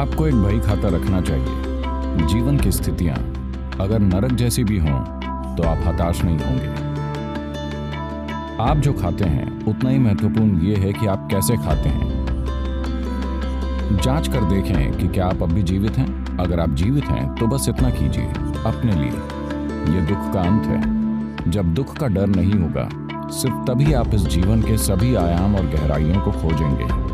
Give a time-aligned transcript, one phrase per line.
[0.00, 3.16] आपको एक बही खाता रखना चाहिए। जीवन की स्थितियाँ
[3.80, 5.00] अगर नरक जैसी भी हों
[5.56, 6.68] तो आप हताश नहीं होंगे।
[8.62, 12.08] आप जो खाते हैं, उतना ही महत्वपूर्ण ये है कि आप कैसे खाते हैं।
[14.02, 17.46] जाँच कर देखें कि क्या आप अब भी जीवित हैं। अगर आप जीवित हैं तो
[17.46, 18.26] बस इतना कीजिए,
[18.66, 22.88] अपने लिए। ये दुख का अंत है। जब दुख का डर नहीं होगा,
[23.30, 27.09] सिर्फ़ तभी आप इस जीवन के सभी आयाम और गहराइयों को खोजेंगे।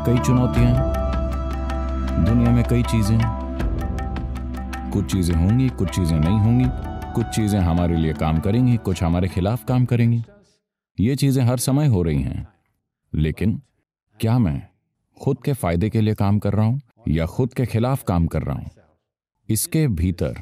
[0.00, 6.38] बाहर कई चुनौतियाँ हैं। दुनिया में कई चीज़ें। हैं कुछ चीज़ें होंगी, कुछ चीज़ें नहीं
[6.38, 6.64] होंगी।
[7.14, 10.24] कुछ चीज़ें हमारे लिए काम करेंगी, कुछ हमारे खिलाफ काम करेंगी।
[11.00, 12.48] ये चीज़ें हर समय हो रही हैं।
[13.14, 13.62] लेकिन
[14.20, 14.62] क्या मैं
[15.20, 18.42] खुद के फ़ायदे के लिए काम कर रहा हूँ या खुद के खिलाफ काम कर
[18.42, 18.70] रहा हूँ?
[19.48, 20.34] इसके भीतर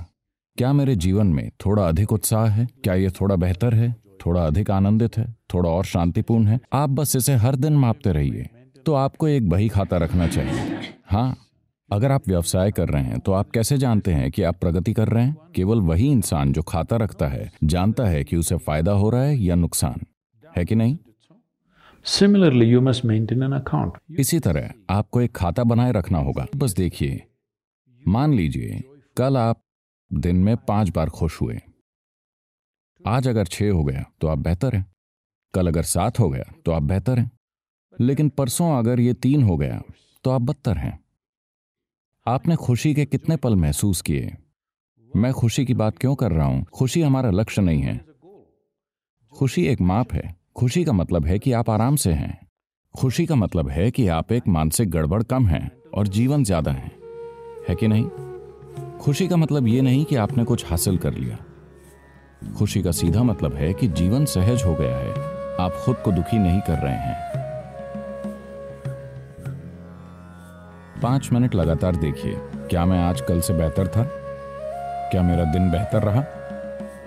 [0.56, 2.68] क्या मेरे जीवन में थोड़ा अधिक उत्साह है?
[2.84, 3.96] क्या ये थोड़ा बेहतर है?
[4.26, 5.36] थोड़ा अधिक आनंदित है?
[5.54, 6.60] थोड़ा और शांतिपूर्ण है?
[6.72, 8.50] आप बस इसे हर दिन मापते रहिए।
[8.88, 11.36] तो आपको एक बही खाता रखना चाहिए। हाँ
[11.92, 15.08] अगर आप व्यवसाय कर रहे हैं तो आप कैसे जानते हैं कि आप प्रगति कर
[15.08, 15.36] रहे हैं?
[15.54, 19.36] केवल वही इंसान जो खाता रखता है जानता है कि उसे फ़ायदा हो रहा है
[19.36, 20.00] या नुकसान।
[20.56, 20.98] है कि नहीं?
[22.06, 24.18] Similarly, you must maintain an account.
[24.18, 27.22] इसी तरह आपको एक खाता बनाए रखना होगा। बस देखिए
[28.08, 28.82] मान लीजिए
[29.16, 29.60] कल आप
[30.12, 31.60] दिन में पाँच बार खुश हुए।
[33.06, 34.86] आज अगर छह हो गया तो आप बेहतर हैं।
[35.54, 37.30] कल अगर सात हो गया तो आप बेहतर हैं।
[38.00, 39.82] लेकिन परसों अगर ये तीन हो गया
[40.24, 40.98] तो आप बदतर हैं।
[42.26, 44.36] आपने खुशी के कितने पल महसूस किए?
[45.16, 46.64] मैं खुशी की बात क्यों कर रहा हूँ?
[46.64, 48.00] खुशी हमारा लक्ष्य नहीं है।
[49.32, 52.38] खुशी एक माप है। खुशी का मतलब है कि आप आराम से हैं।
[52.94, 56.90] खुशी का मतलब है कि आप एक मानसिक गड़बड़ कम हैं और जीवन ज़्यादा है।
[57.68, 58.08] है कि नहीं?
[58.98, 61.38] खुशी का मतलब ये नहीं कि आपने कुछ हासिल कर लिया।
[62.58, 65.12] खुशी का सीधा मतलब है कि जीवन सहज हो गया है।
[65.60, 67.37] आप खुद को दुखी नहीं कर रहे हैं।
[71.02, 72.34] पाँच मिनट लगातार देखिए,
[72.70, 74.02] क्या मैं आज कल से बेहतर था?
[75.10, 76.24] क्या मेरा दिन बेहतर रहा?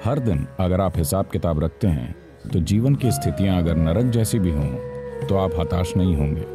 [0.05, 2.15] हर दिन अगर आप हिसाब किताब रखते हैं
[2.53, 6.45] तो जीवन की स्थितियाँ अगर नरक जैसी भी हों तो आप हताश नहीं होंगे।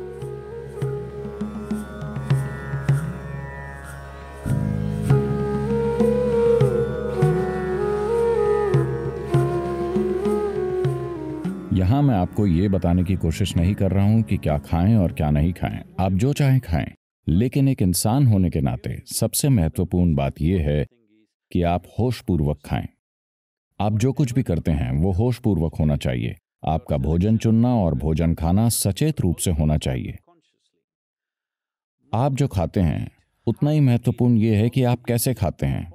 [11.76, 15.12] यहाँ मैं आपको ये बताने की कोशिश नहीं कर रहा हूँ कि क्या खाएँ और
[15.12, 16.92] क्या नहीं खाएँ। आप जो चाहें खाएँ।
[17.28, 20.86] लेकिन एक इंसान होने के नाते सबसे महत्वपूर्ण बात यह है
[21.52, 22.88] कि आप होशपूर्वक खाएँ।
[23.80, 28.34] आप जो कुछ भी करते हैं, वो होशपूर्वक होना चाहिए। आपका भोजन चुनना और भोजन
[28.34, 30.18] खाना सचेत रूप से होना चाहिए।
[32.14, 33.10] आप जो खाते हैं,
[33.46, 35.92] उतना ही महत्वपूर्ण यह है कि आप कैसे खाते हैं।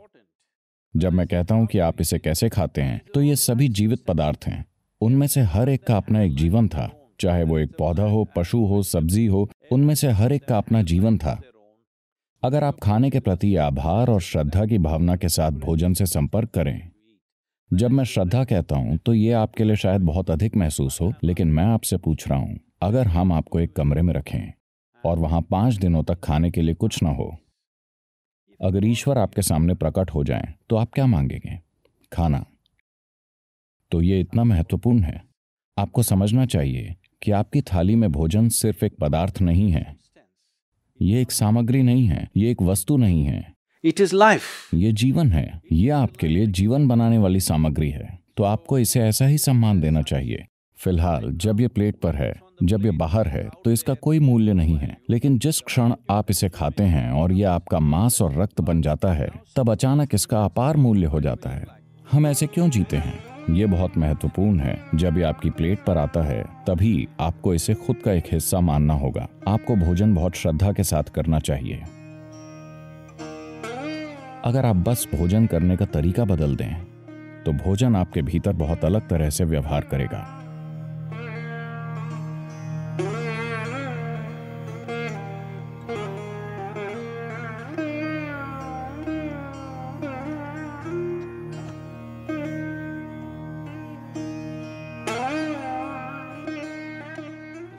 [0.96, 4.46] जब मैं कहता हूँ कि आप इसे कैसे खाते हैं तो ये सभी जीवित पदार्थ
[4.46, 4.66] हैं।
[5.02, 8.60] उनमें से हर एक का अपना एक जीवन था। चाहे वो एक पौधा हो, पशु
[8.60, 11.42] हो, सब्ज़ी हो, उनमें से हर एक का अपना जीवन था।
[12.44, 16.50] अगर आप खाने के प्रति आभार और श्रद्धा की भावना के साथ भोजन से संपर्क
[16.50, 16.90] करें।
[17.72, 21.48] जब मैं श्रद्धा कहता हूँ तो ये आपके लिए शायद बहुत अधिक महसूस हो, लेकिन
[21.48, 24.52] मैं आपसे पूछ रहा हूँ, अगर हम आपको एक कमरे में रखें,
[25.04, 27.36] और वहाँ पाँच दिनों तक खाने के लिए कुछ ना हो,
[28.60, 31.60] अगर ईश्वर आपके सामने प्रकट हो जाए तो आप क्या मांगेंगे?
[32.12, 32.46] खाना।
[33.92, 35.22] तो ये इतना महत्वपूर्ण है।
[35.78, 39.86] आपको समझना चाहिए कि आपकी थाली में भोजन सिर्फ़ एक पदार्थ नहीं है।
[41.00, 45.32] ये एक सामग्री नहीं है ये एक वस्तु नहीं है। इट इज़ लाइफ ये जीवन
[45.32, 49.80] है ये आपके लिए जीवन बनाने वाली सामग्री है। तो आपको इसे ऐसा ही सम्मान
[49.82, 50.46] देना चाहिए।
[50.80, 52.34] फ़िलहाल जब ये प्लेट पर है
[52.64, 56.50] जब ये बाहर है तो इसका कोई मूल्य नहीं है। लेकिन जिस क्षण आप इसे
[56.50, 60.78] खाते हैं और ये आपका मांस और रक्त बन जाता है तब अचानक इसका अपार
[60.78, 61.66] मूल्य हो जाता है।
[62.12, 63.31] हम ऐसे क्यों जीते हैं?
[63.52, 67.96] ये बहुत महत्वपूर्ण है। जब ये आपकी प्लेट पर आता है, तभी आपको इसे खुद
[67.96, 71.84] का एक हिस्सा मानना होगा। आपको भोजन बहुत श्रद्धा के साथ करना चाहिए।
[74.46, 76.74] अगर आप बस भोजन करने का तरीका बदल दें
[77.46, 80.41] तो भोजन आपके भीतर बहुत अलग तरह से व्यवहार करेगा।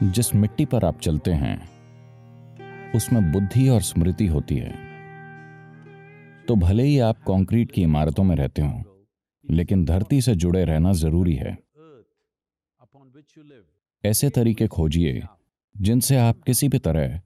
[0.03, 1.57] जिस मिट्टी पर आप चलते हैं,
[2.93, 4.73] उसमें बुद्धि और स्मृति होती है।
[6.49, 9.07] तो भले ही आप कंक्रीट की इमारतों में रहते हो,
[9.51, 11.59] लेकिन धरती से जुड़े रहना ज़रूरी है।
[14.05, 15.23] ऐसे तरीके खोजिए,
[15.77, 17.21] जिनसे आप किसी भी तरह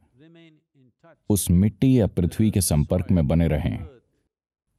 [1.31, 3.87] उस मिट्टी या पृथ्वी के संपर्क में बने रहें,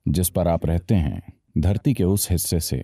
[0.07, 1.21] जिस पर आप रहते हैं,
[1.57, 2.83] धरती के उस हिस्से से।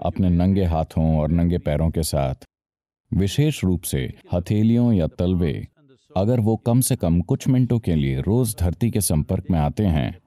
[0.00, 2.34] अपने नंगे हाथों और नंगे पैरों के साथ
[3.14, 5.68] विशेष रूप से हथेलियों या तलवे।
[6.16, 9.84] अगर वो कम से कम कुछ मिनटों के लिए रोज धरती के संपर्क में आते
[9.84, 10.18] हैं।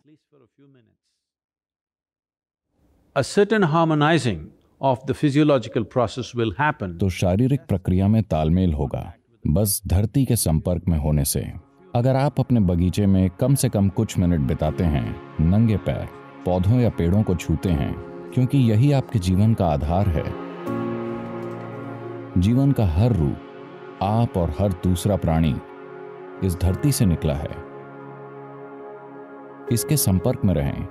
[3.17, 4.37] A certain harmonizing
[4.83, 6.99] of the physiological process will happen.
[6.99, 9.13] तो शारीरिक प्रक्रिया में तालमेल होगा
[9.47, 11.53] बस धरती के संपर्क में होने से।
[11.95, 16.07] अगर आप अपने बगीचे में कम से कम कुछ मिनट बिताते हैं नंगे पैर
[16.45, 17.95] पौधों या पेड़ों को छूते हैं
[18.33, 20.44] क्योंकि यही आपके जीवन का आधार है।
[22.37, 23.35] जीवन का हर रूप,
[24.03, 25.61] आप और हर दूसरा प्राणी
[26.43, 27.65] इस धरती से निकला है।
[29.71, 30.87] इसके संपर्क में रहें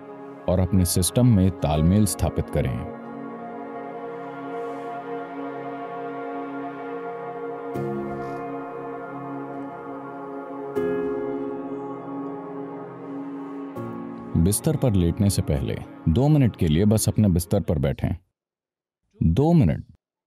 [0.48, 2.94] और अपने सिस्टम में तालमेल स्थापित करें।
[14.44, 18.16] बिस्तर पर लेटने से पहले दो मिनट के लिए बस अपने बिस्तर पर बैठें।
[19.22, 19.84] दो मिनट,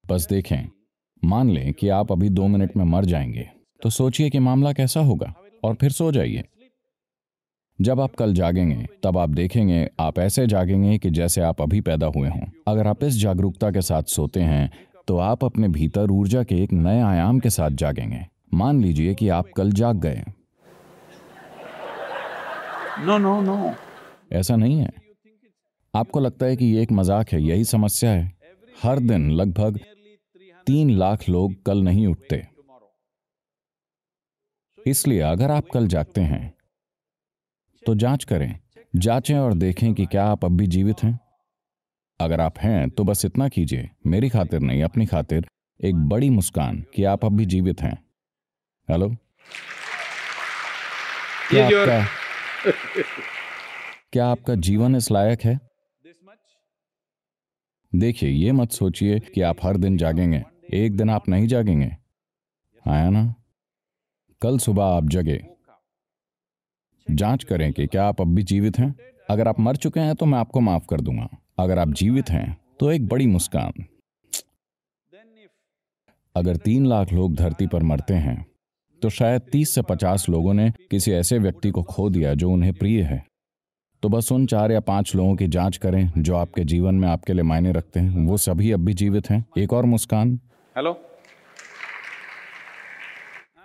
[0.07, 0.76] बस देखें।
[1.23, 3.49] मान लें कि आप अभी दो मिनट में मर जाएँगे
[3.81, 5.33] तो सोचिए कि मामला कैसा होगा
[5.63, 6.43] और फिर सो जाइए।
[7.79, 12.07] जब आप कल जागेंगे तब आप देखेंगे आप ऐसे जागेंगे कि जैसे आप अभी पैदा
[12.07, 14.69] हुए हों। अगर आप इस जागरूकता के साथ सोते हैं
[15.07, 19.29] तो आप अपने भीतर ऊर्जा के एक नए आयाम के साथ जागेंगे। मान लीजिए कि
[19.29, 20.23] आप कल जाग गए।
[22.99, 23.73] No, no, no.
[24.33, 24.89] ऐसा नहीं है।
[25.93, 28.31] आपको लगता है कि ये एक मज़ाक है यही समस्या है।
[28.83, 29.79] हर दिन लगभग
[30.67, 32.47] तीन लाख लोग कल नहीं उठते।
[34.87, 36.53] इसलिए अगर आप कल जागते हैं
[37.85, 38.59] तो जाँच करें
[38.95, 41.19] जांचें और देखें कि क्या आप अब भी जीवित हैं।
[42.19, 45.47] अगर आप हैं तो बस इतना कीजिए मेरी खातिर नहीं अपनी खातिर
[45.79, 48.05] एक बड़ी मुस्कान कि आप अब भी जीवित हैं।
[48.89, 49.09] हेलो?
[51.49, 52.05] क्या आपका
[54.13, 55.59] क्या आपका जीवन इस लायक है?
[57.95, 61.91] देखिए ये मत सोचिए कि आप हर दिन जागेंगे। एक दिन आप नहीं जागेंगे।
[62.85, 63.33] आया ना?
[64.41, 65.39] कल सुबह आप जगे।
[67.07, 68.93] जाँच करें कि क्या आप अब भी जीवित हैं।
[69.29, 71.29] अगर आप मर चुके हैं तो मैं आपको माफ़ कर दूँगा।
[71.59, 73.85] अगर आप जीवित हैं तो एक बड़ी मुस्कान।
[76.35, 78.45] अगर तीन लाख लोग धरती पर मरते हैं
[79.01, 82.73] तो शायद तीस से पचास लोगों ने किसी ऐसे व्यक्ति को खो दिया जो उन्हें
[82.73, 83.23] प्रिय है।
[84.03, 87.33] तो बस उन चार या पाँच लोगों की जाँच करें जो आपके जीवन में आपके
[87.33, 90.39] लिए मायने रखते हैं। वो सभी अब भी जीवित हैं। एक और मुस्कान।
[90.77, 90.93] Hello?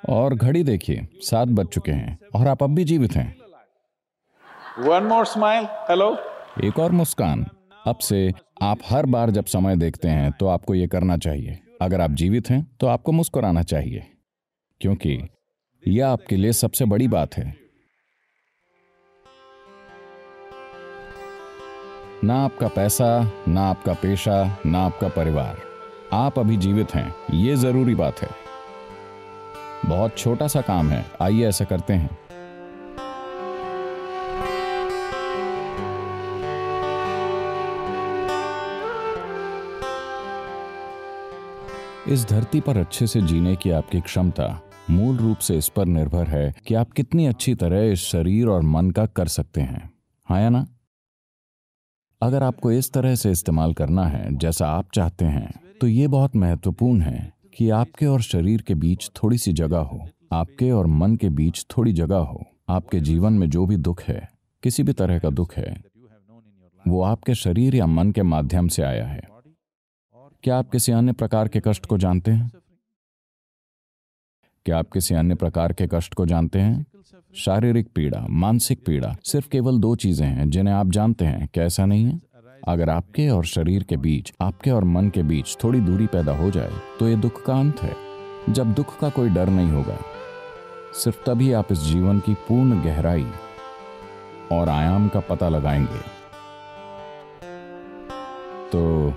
[0.08, 3.36] और घड़ी देखिए सात बज चुके हैं और आप अब भी जीवित हैं
[4.84, 5.66] One more smile.
[5.90, 6.16] Hello?
[6.64, 7.46] एक और मुस्कान
[7.86, 8.32] अब से
[8.62, 12.50] आप हर बार जब समय देखते हैं तो आपको ये करना चाहिए अगर आप जीवित
[12.50, 14.06] हैं तो आपको मुस्कुराना चाहिए
[14.80, 15.18] क्योंकि
[15.88, 17.56] यह आपके लिए सबसे बड़ी बात है
[22.24, 25.71] ना आपका पैसा ना आपका पेशा ना आपका परिवार
[26.12, 28.28] आप अभी जीवित हैं, ये ज़रूरी बात है।
[29.86, 32.18] बहुत छोटा सा काम है, आइए ऐसा करते हैं।
[42.08, 46.26] इस धरती पर अच्छे से जीने की आपकी क्षमता मूल रूप से इस पर निर्भर
[46.26, 49.90] है कि आप कितनी अच्छी तरह इस शरीर और मन का कर सकते हैं।
[50.28, 50.66] हाँ या ना?
[52.22, 56.36] अगर आपको इस तरह से इस्तेमाल करना है, जैसा आप चाहते हैं तो ये बहुत
[56.36, 61.16] महत्वपूर्ण है कि आपके और शरीर के बीच थोड़ी सी जगह हो। आपके और मन
[61.16, 64.28] के बीच थोड़ी जगह हो। आपके जीवन में जो भी दुख है,
[64.62, 65.84] किसी भी तरह का दुख है,
[66.88, 69.22] वो आपके शरीर या मन के माध्यम से आया है।
[70.42, 72.50] क्या आप किसी अन्य प्रकार के कष्ट को जानते हैं?
[74.66, 76.86] क्या आप किसी अन्य प्रकार के कष्ट को जानते हैं?
[77.34, 81.86] शारीरिक पीड़ा, मानसिक पीड़ा सिर्फ़ केवल दो चीज़ें हैं जिन्हें आप जानते हैं, क्या ऐसा
[81.86, 82.31] नहीं है?
[82.64, 86.50] अगर आपके और शरीर के बीच, आपके और मन के बीच थोड़ी दूरी पैदा हो
[86.50, 87.94] जाए तो ये दुख का अंत है।
[88.50, 89.98] जब दुख का कोई डर नहीं होगा,
[90.94, 93.26] सिर्फ़ तभी आप इस जीवन की पूर्ण गहराई
[94.52, 96.00] और आयाम का पता लगाएँगे।
[98.72, 99.12] तो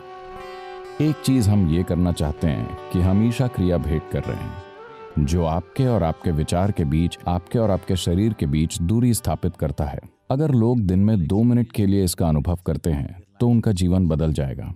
[1.02, 5.46] एक चीज़ हम ये करना चाहते हैं कि हमेशा क्रिया भेंट कर रहे हैं, जो
[5.46, 9.84] आपके और आपके विचार के बीच, आपके और आपके शरीर के बीच दूरी स्थापित करता
[9.84, 10.00] है।
[10.32, 14.08] अगर लोग दिन में दो मिनट के लिए इसका अनुभव करते हैं तो उनका जीवन
[14.08, 14.74] बदल जाएगा।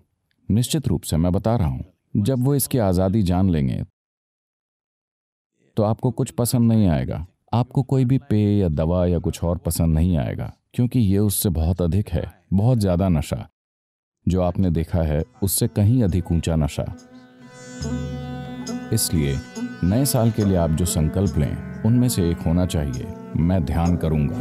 [0.50, 1.84] निश्चित रूप से मैं बता रहा हूँ,
[2.16, 3.84] जब वो इसकी आज़ादी जान लेंगे
[5.78, 9.58] तो आपको कुछ पसंद नहीं आएगा। आपको कोई भी पेय या दवा या कुछ और
[9.58, 12.24] पसंद नहीं आएगा, क्योंकि ये उससे बहुत अधिक है,
[12.54, 13.48] बहुत ज़्यादा नशा।
[14.25, 16.84] जो आपने देखा है, उससे कहीं अधिक ऊँचा नशा।
[18.94, 19.38] इसलिए,
[19.84, 23.96] नए साल के लिए आप जो संकल्प लें, उनमें से एक होना चाहिए। मैं ध्यान
[23.98, 24.38] करूँगा।